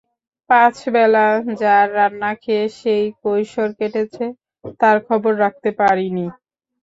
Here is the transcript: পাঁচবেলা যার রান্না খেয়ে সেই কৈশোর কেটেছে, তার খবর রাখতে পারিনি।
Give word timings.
পাঁচবেলা 0.49 1.27
যার 1.59 1.87
রান্না 1.95 2.31
খেয়ে 2.43 2.65
সেই 2.79 3.05
কৈশোর 3.21 3.69
কেটেছে, 3.79 4.25
তার 4.81 4.97
খবর 5.07 5.31
রাখতে 5.43 5.69
পারিনি। 5.79 6.25